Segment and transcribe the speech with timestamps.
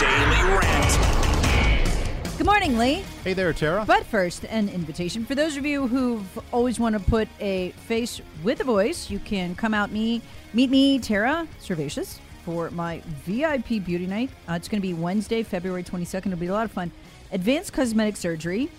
[0.00, 2.38] Daily Rant.
[2.38, 3.04] Good morning, Lee.
[3.22, 3.84] Hey there, Tara.
[3.86, 8.18] But first, an invitation for those of you who've always want to put a face
[8.42, 9.10] with a voice.
[9.10, 10.22] You can come out me
[10.54, 14.30] meet me, Tara Servatius, for my VIP beauty night.
[14.48, 16.32] Uh, it's going to be Wednesday, February twenty second.
[16.32, 16.90] It'll be a lot of fun.
[17.30, 18.70] Advanced cosmetic surgery.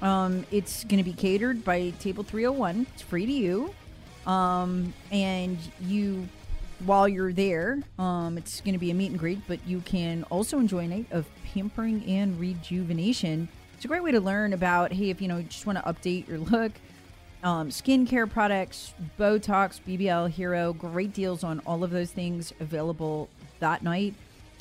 [0.00, 2.86] Um, it's going to be catered by Table Three Hundred One.
[2.94, 3.74] It's free to you,
[4.24, 6.28] um, and you
[6.84, 10.24] while you're there, um, it's going to be a meet and greet, but you can
[10.24, 13.48] also enjoy a night of pampering and rejuvenation.
[13.74, 15.84] It's a great way to learn about, hey, if you know, you just want to
[15.84, 16.72] update your look,
[17.42, 23.28] um, skincare products, Botox, BBL, Hero, great deals on all of those things available
[23.60, 24.14] that night.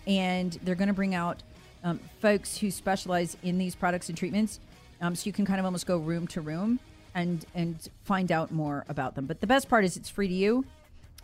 [0.07, 1.43] And they're going to bring out
[1.83, 4.59] um, folks who specialize in these products and treatments.
[5.01, 6.79] Um, so you can kind of almost go room to room
[7.15, 9.25] and and find out more about them.
[9.25, 10.65] But the best part is it's free to you.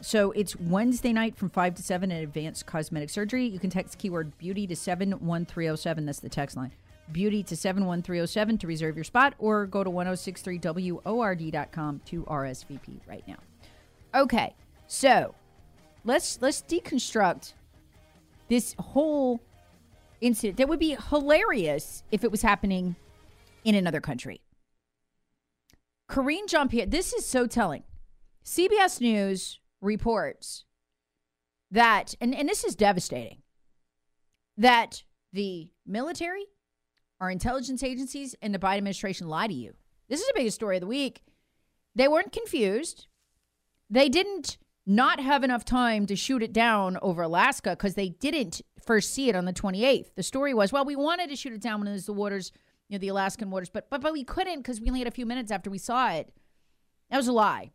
[0.01, 3.45] So it's Wednesday night from 5 to 7 at Advanced Cosmetic Surgery.
[3.45, 6.05] You can text keyword beauty to 71307.
[6.05, 6.71] That's the text line.
[7.11, 13.37] Beauty to 71307 to reserve your spot or go to 1063word.com to RSVP right now.
[14.13, 14.55] Okay.
[14.87, 15.33] So,
[16.03, 17.53] let's let's deconstruct
[18.49, 19.39] this whole
[20.21, 20.57] incident.
[20.57, 22.95] That would be hilarious if it was happening
[23.63, 24.41] in another country.
[26.07, 27.83] Karine Jean Pierre, this is so telling.
[28.43, 30.65] CBS News reports
[31.71, 33.41] that, and, and this is devastating,
[34.57, 36.45] that the military,
[37.19, 39.73] our intelligence agencies, and the Biden administration lie to you.
[40.09, 41.21] This is the biggest story of the week.
[41.95, 43.07] They weren't confused.
[43.89, 48.61] They didn't not have enough time to shoot it down over Alaska because they didn't
[48.85, 50.13] first see it on the 28th.
[50.15, 52.51] The story was, well, we wanted to shoot it down when it was the waters,
[52.87, 55.11] you know, the Alaskan waters, but but, but we couldn't because we only had a
[55.11, 56.31] few minutes after we saw it.
[57.09, 57.71] That was a lie.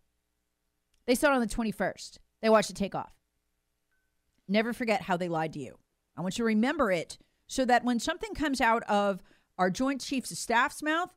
[1.11, 2.19] They saw it on the 21st.
[2.41, 3.13] They watched it take off.
[4.47, 5.77] Never forget how they lied to you.
[6.17, 9.21] I want you to remember it so that when something comes out of
[9.59, 11.13] our Joint Chiefs of Staff's mouth,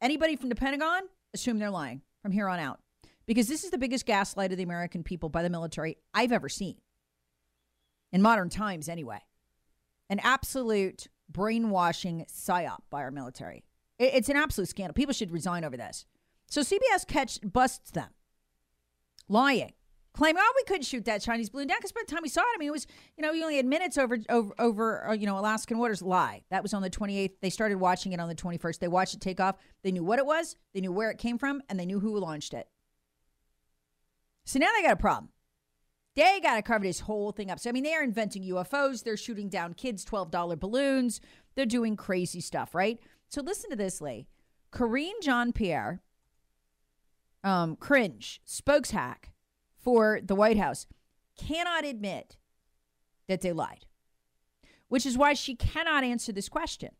[0.00, 2.78] anybody from the Pentagon, assume they're lying from here on out.
[3.26, 6.48] Because this is the biggest gaslight of the American people by the military I've ever
[6.48, 6.76] seen.
[8.12, 9.18] In modern times, anyway.
[10.08, 13.64] An absolute brainwashing psyop by our military.
[13.98, 14.94] It's an absolute scandal.
[14.94, 16.06] People should resign over this.
[16.48, 18.13] So CBS catch busts them
[19.28, 19.72] lying,
[20.12, 22.40] claiming, "Oh, we couldn't shoot that Chinese balloon down because by the time we saw
[22.40, 22.86] it, I mean, it was
[23.16, 26.42] you know we only had minutes over over over uh, you know Alaskan waters." Lie.
[26.50, 27.32] That was on the 28th.
[27.40, 28.78] They started watching it on the 21st.
[28.78, 29.56] They watched it take off.
[29.82, 30.56] They knew what it was.
[30.72, 32.68] They knew where it came from, and they knew who launched it.
[34.44, 35.30] So now they got a problem.
[36.16, 37.58] They got to cover this whole thing up.
[37.58, 39.02] So I mean, they are inventing UFOs.
[39.02, 41.20] They're shooting down kids' twelve dollar balloons.
[41.54, 42.98] They're doing crazy stuff, right?
[43.28, 44.26] So listen to this, Lee.
[44.72, 46.02] Karine Jean Pierre
[47.44, 49.26] um, cringe spokeshack
[49.78, 50.86] for the White House
[51.38, 52.36] cannot admit
[53.28, 53.86] that they lied,
[54.88, 56.90] which is why she cannot answer this question.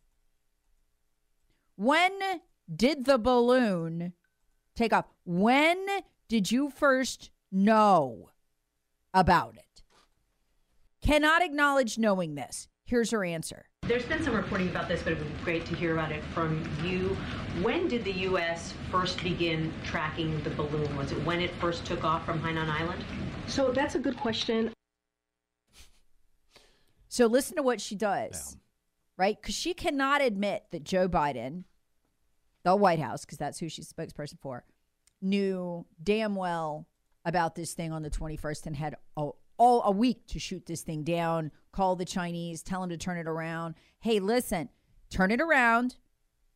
[1.77, 2.13] When
[2.75, 4.13] did the balloon
[4.77, 5.07] take off?
[5.25, 5.87] When
[6.29, 8.31] did you first know
[9.13, 9.83] about it?
[11.03, 12.69] Cannot acknowledge knowing this.
[12.85, 13.67] Here's her answer.
[13.87, 16.25] There's been some reporting about this, but it would be great to hear about it
[16.33, 17.15] from you.
[17.61, 18.73] When did the U.S.
[18.91, 20.97] first begin tracking the balloon?
[20.97, 23.05] Was it when it first took off from Hainan Island?
[23.47, 24.73] So that's a good question.
[27.09, 28.57] So listen to what she does,
[29.19, 29.37] right?
[29.41, 31.65] Because she cannot admit that Joe Biden,
[32.63, 34.65] the White House, because that's who she's spokesperson for,
[35.21, 36.87] knew damn well
[37.27, 39.29] about this thing on the 21st and had a,
[39.59, 43.19] all a week to shoot this thing down, call the Chinese, tell them to turn
[43.19, 43.75] it around.
[44.01, 44.69] Hey, listen,
[45.11, 45.97] turn it around.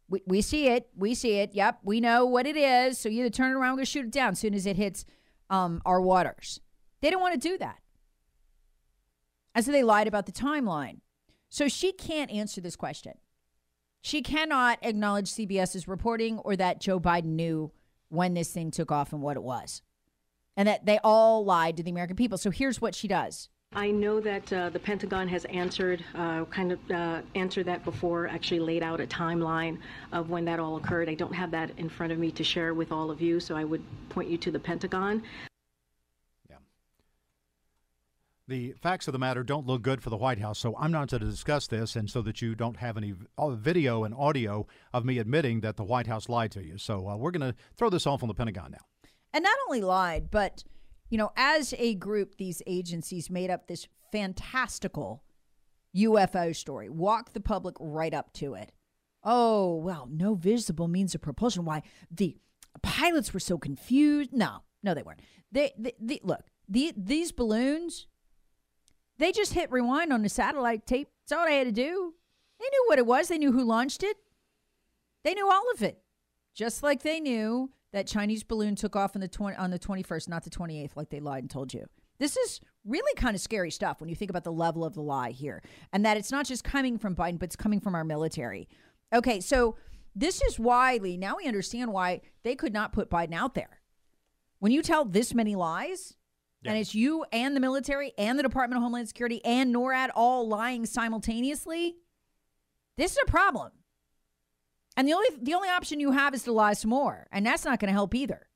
[0.08, 0.88] We, we see it.
[0.96, 1.54] We see it.
[1.54, 1.80] Yep.
[1.82, 2.98] We know what it is.
[2.98, 5.04] So you either turn it around or shoot it down as soon as it hits
[5.50, 6.60] um, our waters.
[7.00, 7.78] They didn't want to do that.
[9.54, 11.00] And so they lied about the timeline.
[11.48, 13.14] So she can't answer this question.
[14.00, 17.72] She cannot acknowledge CBS's reporting or that Joe Biden knew
[18.08, 19.82] when this thing took off and what it was.
[20.56, 22.38] And that they all lied to the American people.
[22.38, 23.48] So here's what she does.
[23.78, 28.26] I know that uh, the Pentagon has answered, uh, kind of uh, answered that before,
[28.26, 29.78] actually laid out a timeline
[30.10, 31.08] of when that all occurred.
[31.08, 33.56] I don't have that in front of me to share with all of you, so
[33.56, 35.22] I would point you to the Pentagon.
[36.50, 36.56] Yeah.
[38.48, 40.58] the facts of the matter don't look good for the White House.
[40.58, 43.50] So I'm not going to discuss this, and so that you don't have any uh,
[43.50, 46.78] video and audio of me admitting that the White House lied to you.
[46.78, 49.10] So uh, we're going to throw this off on the Pentagon now.
[49.32, 50.64] And not only lied, but,
[51.08, 55.22] you know, as a group, these agencies made up this fantastical
[55.96, 58.72] UFO story, walked the public right up to it.
[59.24, 61.64] Oh, well, no visible means of propulsion.
[61.64, 61.82] Why?
[62.10, 62.36] The
[62.82, 64.32] pilots were so confused.
[64.32, 65.20] No, no, they weren't.
[65.50, 68.06] They, they, they look, the, these balloons
[69.18, 71.08] they just hit rewind on the satellite tape.
[71.28, 72.14] That's all they had to do.
[72.58, 73.28] They knew what it was.
[73.28, 74.16] They knew who launched it.
[75.24, 76.00] They knew all of it.
[76.54, 80.28] Just like they knew that Chinese balloon took off on the 20, on the 21st,
[80.28, 81.86] not the 28th, like they lied and told you.
[82.18, 85.02] This is really kind of scary stuff when you think about the level of the
[85.02, 85.62] lie here,
[85.92, 88.68] and that it's not just coming from Biden, but it's coming from our military.
[89.12, 89.76] Okay, so
[90.14, 91.16] this is why, Lee.
[91.16, 93.80] Now we understand why they could not put Biden out there.
[94.58, 96.16] When you tell this many lies,
[96.62, 96.72] yeah.
[96.72, 100.48] And it's you and the military and the Department of Homeland Security and NORAD all
[100.48, 101.96] lying simultaneously.
[102.96, 103.70] This is a problem.
[104.98, 107.64] And the only the only option you have is to lie some more, and that's
[107.64, 108.48] not going to help either.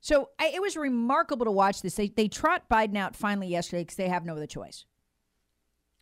[0.00, 1.96] So I, it was remarkable to watch this.
[1.96, 4.84] They they trot Biden out finally yesterday because they have no other choice,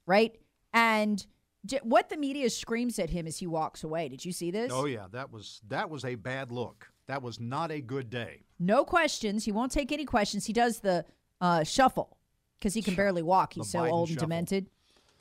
[0.04, 0.36] right?
[0.74, 1.26] And
[1.64, 4.10] j- what the media screams at him as he walks away.
[4.10, 4.70] Did you see this?
[4.70, 6.92] Oh yeah, that was that was a bad look.
[7.06, 8.44] That was not a good day.
[8.58, 9.46] No questions.
[9.46, 10.44] He won't take any questions.
[10.44, 11.06] He does the
[11.40, 12.18] uh, shuffle
[12.58, 13.54] because he can barely walk.
[13.54, 14.66] He's the so Biden old and demented.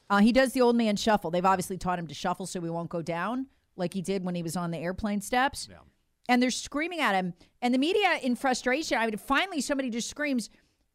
[0.09, 1.31] Uh, he does the old man shuffle.
[1.31, 3.47] They've obviously taught him to shuffle so he won't go down
[3.77, 5.67] like he did when he was on the airplane steps.
[5.69, 5.77] Yeah.
[6.29, 7.33] And they're screaming at him.
[7.61, 10.49] And the media, in frustration, I mean, finally somebody just screams,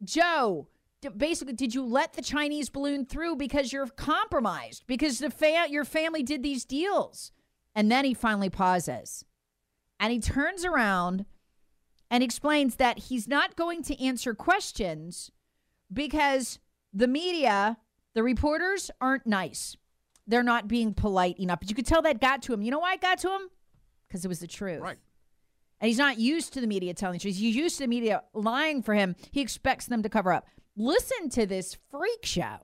[0.04, 0.68] Joe,
[1.16, 4.84] basically, did you let the Chinese balloon through because you're compromised?
[4.86, 7.32] Because the fa- your family did these deals.
[7.74, 9.24] And then he finally pauses
[9.98, 11.24] and he turns around
[12.10, 15.30] and explains that he's not going to answer questions
[15.92, 16.58] because
[16.92, 17.78] the media,
[18.14, 19.76] the reporters aren't nice.
[20.26, 21.60] They're not being polite enough.
[21.60, 22.62] But you could tell that got to him.
[22.62, 23.48] You know why it got to him?
[24.06, 24.80] Because it was the truth.
[24.80, 24.98] Right.
[25.80, 27.36] And he's not used to the media telling the truth.
[27.36, 29.16] He's used to the media lying for him.
[29.32, 30.46] He expects them to cover up.
[30.76, 32.58] Listen to this freak show.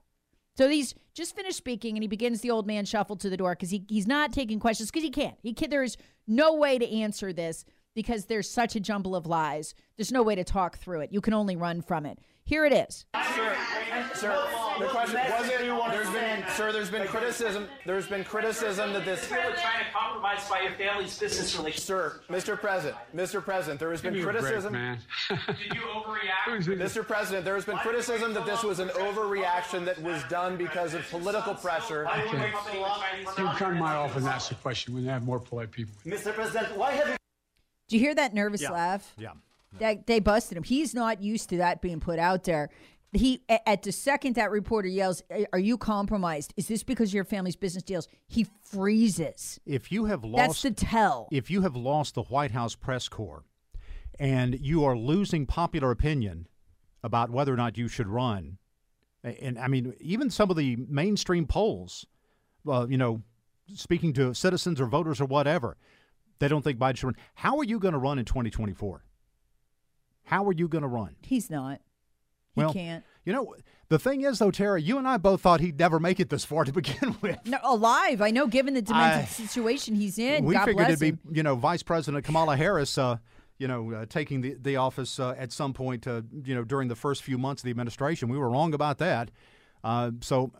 [0.57, 3.55] So he's just finished speaking and he begins the old man shuffle to the door
[3.55, 5.37] because he, he's not taking questions because he can't.
[5.41, 5.97] He can, There's
[6.27, 9.73] no way to answer this because there's such a jumble of lies.
[9.97, 11.11] There's no way to talk through it.
[11.11, 12.19] You can only run from it.
[12.43, 13.05] Here it is.
[13.35, 13.55] Sir,
[14.15, 14.47] sir,
[14.79, 15.59] the question was it?
[15.59, 17.67] There's been, sir, there's been criticism.
[17.85, 19.29] There's been criticism that this.
[19.29, 19.53] You're trying
[19.85, 21.83] to compromise by your family's business relations.
[21.83, 22.59] Sir, Mr.
[22.59, 23.43] President, Mr.
[23.43, 24.73] President, there has been criticism.
[24.73, 26.65] Break, Did you overreact?
[26.65, 27.05] Mr.
[27.05, 31.07] President, there has been criticism that this was an overreaction that was done because of
[31.11, 32.07] political pressure.
[32.07, 32.51] Okay.
[33.37, 35.93] You come to my office and ask a question when they have more polite people.
[36.03, 36.33] Mr.
[36.33, 37.15] President, why have you?
[37.89, 38.71] Do you hear that nervous yeah.
[38.71, 39.13] laugh?
[39.17, 39.33] Yeah.
[39.77, 40.63] They, they busted him.
[40.63, 42.69] He's not used to that being put out there.
[43.11, 46.53] He at the second that reporter yells, "Are you compromised?
[46.57, 49.59] Is this because your family's business deals?" He freezes.
[49.65, 51.27] If you have lost, that's the tell.
[51.31, 53.45] If you have lost the White House press corps,
[54.19, 56.47] and you are losing popular opinion
[57.03, 58.59] about whether or not you should run,
[59.23, 62.05] and I mean, even some of the mainstream polls,
[62.63, 63.23] well, you know,
[63.73, 65.77] speaking to citizens or voters or whatever,
[66.39, 67.17] they don't think Biden should run.
[67.35, 69.03] How are you going to run in 2024?
[70.23, 71.15] How are you going to run?
[71.21, 71.81] He's not.
[72.55, 73.03] He well, can't.
[73.25, 73.55] You know,
[73.89, 76.45] the thing is, though, Tara, you and I both thought he'd never make it this
[76.45, 77.37] far to begin with.
[77.45, 78.21] No, alive.
[78.21, 80.45] I know, given the demented I, situation he's in.
[80.45, 81.19] We God figured it'd him.
[81.25, 83.17] be, you know, Vice President Kamala Harris, uh,
[83.57, 86.87] you know, uh, taking the, the office uh, at some point, uh, you know, during
[86.87, 88.29] the first few months of the administration.
[88.29, 89.31] We were wrong about that.
[89.83, 90.51] Uh, so,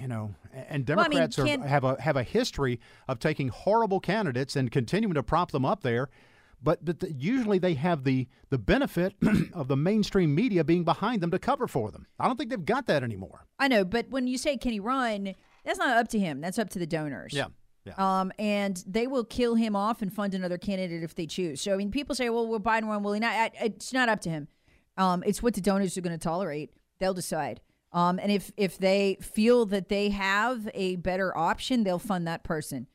[0.00, 3.48] you know, and Democrats well, I mean, are, have a have a history of taking
[3.48, 6.08] horrible candidates and continuing to prop them up there
[6.62, 9.14] but, but the, usually they have the, the benefit
[9.52, 12.06] of the mainstream media being behind them to cover for them.
[12.18, 13.46] I don't think they've got that anymore.
[13.58, 16.40] I know, but when you say can he run, that's not up to him.
[16.40, 17.32] That's up to the donors.
[17.32, 17.46] Yeah.
[17.84, 17.94] Yeah.
[18.20, 21.62] Um, and they will kill him off and fund another candidate if they choose.
[21.62, 23.02] So I mean, people say, "Well, will Biden run?
[23.02, 24.48] Will he not?" It's not up to him.
[24.98, 26.70] Um, it's what the donors are going to tolerate.
[26.98, 27.62] They'll decide.
[27.92, 32.44] Um, and if if they feel that they have a better option, they'll fund that
[32.44, 32.86] person.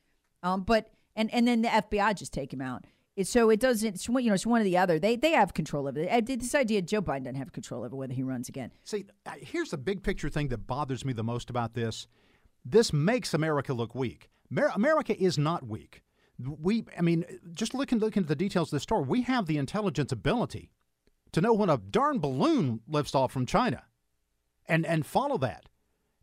[0.43, 2.85] Um, but and and then the FBI just take him out
[3.21, 3.95] so it doesn't.
[3.95, 4.97] It's you know, it's one or the other.
[4.97, 6.25] They they have control of it.
[6.25, 8.71] This idea Joe Biden doesn't have control over whether he runs again.
[8.83, 9.05] See,
[9.39, 12.07] here's the big picture thing that bothers me the most about this.
[12.65, 14.29] This makes America look weak.
[14.49, 16.01] Mer- America is not weak.
[16.39, 19.57] We, I mean, just looking looking at the details of the story, we have the
[19.57, 20.71] intelligence ability
[21.33, 23.83] to know when a darn balloon lifts off from China,
[24.67, 25.69] and and follow that,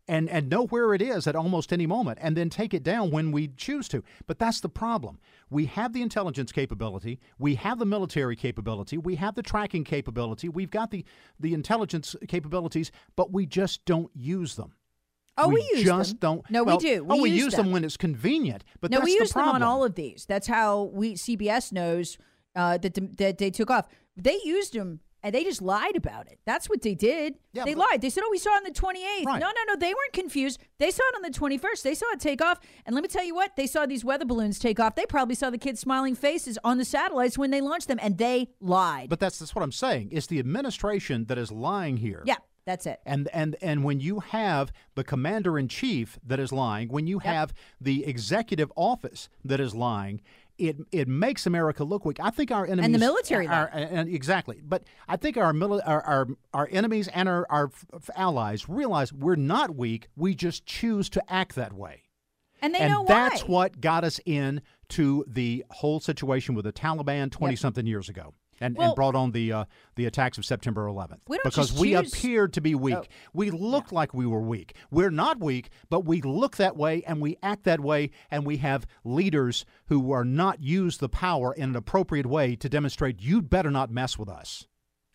[0.07, 3.11] and and know where it is at almost any moment, and then take it down
[3.11, 4.03] when we choose to.
[4.27, 5.19] But that's the problem.
[5.49, 10.49] We have the intelligence capability, we have the military capability, we have the tracking capability,
[10.49, 11.05] we've got the
[11.39, 14.73] the intelligence capabilities, but we just don't use them.
[15.37, 16.17] Oh, we, use just them.
[16.41, 16.49] don't.
[16.51, 17.05] No, well, we do.
[17.09, 17.67] oh, We we use use them.
[17.67, 17.73] them.
[17.73, 18.63] when it's convenient.
[18.81, 20.25] But no, that's we the use them on all of these.
[20.27, 22.17] That's how we CBS knows
[22.55, 23.87] uh, that that they took off.
[24.17, 26.39] They used them and they just lied about it.
[26.45, 27.35] That's what they did.
[27.53, 28.01] Yeah, they lied.
[28.01, 29.39] They said, "Oh, we saw it on the 28th." Right.
[29.39, 29.75] No, no, no.
[29.75, 30.59] They weren't confused.
[30.79, 31.81] They saw it on the 21st.
[31.83, 32.59] They saw it take off.
[32.85, 34.95] And let me tell you what, they saw these weather balloons take off.
[34.95, 38.17] They probably saw the kids' smiling faces on the satellites when they launched them, and
[38.17, 39.09] they lied.
[39.09, 40.09] But that's that's what I'm saying.
[40.11, 42.23] It's the administration that is lying here.
[42.25, 42.99] yeah, that's it.
[43.05, 47.19] And and and when you have the commander in chief that is lying, when you
[47.19, 50.21] have the executive office that is lying,
[50.57, 52.19] it it makes America look weak.
[52.19, 54.61] I think our enemies and the military are, and exactly.
[54.63, 57.71] But I think our mili- our, our our enemies and our our
[58.15, 60.07] allies realize we're not weak.
[60.15, 62.03] We just choose to act that way.
[62.61, 62.89] And they know why.
[62.89, 63.53] and know that's why.
[63.53, 68.35] what got us into the whole situation with the Taliban 20 something years ago.
[68.61, 69.65] And, Well- and brought on the uh,
[69.95, 72.95] the attacks of September 11th We don't because we appeared to be weak.
[72.95, 73.03] Oh.
[73.33, 74.75] We looked like we were weak.
[74.91, 78.57] We're not weak, but we look that way and we act that way, and we
[78.57, 83.49] have leaders who are not use the power in an appropriate way to demonstrate you'd
[83.49, 84.67] better not mess with us,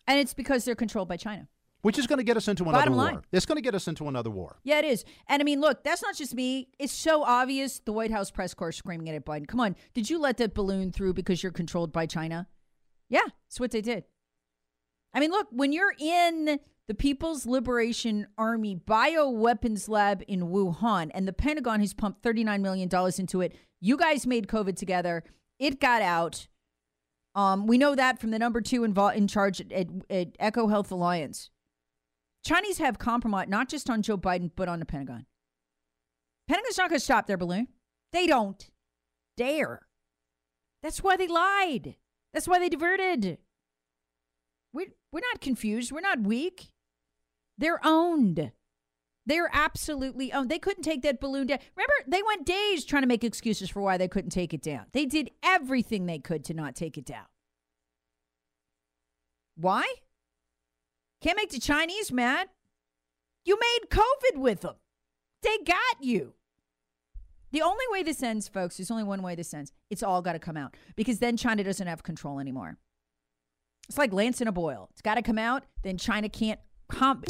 [0.07, 1.47] And it's because they're controlled by China.
[1.81, 3.23] which is going to get us into another Bottom war.
[3.31, 4.57] It's going to get us into another war.
[4.63, 5.05] Yeah, it is.
[5.27, 6.67] And I mean, look, that's not just me.
[6.79, 7.79] It's so obvious.
[7.79, 9.47] The White House press corps screaming at it, Biden.
[9.47, 12.47] Come on, did you let that balloon through because you're controlled by China?
[13.09, 14.03] Yeah, that's what they did.
[15.13, 21.27] I mean, look, when you're in the People's Liberation Army bioweapons lab in Wuhan and
[21.27, 25.23] the Pentagon has pumped $39 million into it, you guys made COVID together.
[25.59, 26.47] It got out.
[27.35, 30.91] Um, we know that from the number two invo- in charge at, at, at EcoHealth
[30.91, 31.49] Alliance.
[32.43, 35.25] Chinese have compromise not just on Joe Biden, but on the Pentagon.
[36.47, 37.67] Pentagon's not going to stop their balloon.
[38.13, 38.69] They don't
[39.35, 39.81] dare.
[40.81, 41.95] That's why they lied.
[42.37, 43.39] That's why they diverted.
[44.71, 45.91] We're, we're not confused.
[45.91, 46.69] We're not weak.
[47.57, 48.51] They're owned.
[49.25, 50.51] They're absolutely owned.
[50.51, 51.57] They couldn't take that balloon down.
[51.75, 54.85] Remember, they went days trying to make excuses for why they couldn't take it down.
[54.91, 57.25] They did everything they could to not take it down.
[59.55, 59.91] Why?
[61.21, 62.49] Can't make the Chinese mad.
[63.45, 64.75] You made COVID with them.
[65.41, 66.33] They got you.
[67.51, 69.71] The only way this ends, folks, there's only one way this ends.
[69.89, 72.77] It's all got to come out because then China doesn't have control anymore.
[73.87, 74.89] It's like lance in a boil.
[74.91, 77.25] It's got to come out, then China can't comp.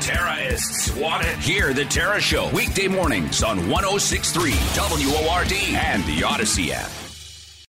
[0.00, 1.36] Terrorists want it.
[1.38, 7.09] Hear the Tara Show weekday mornings on 1063 WORD and the Audacy app.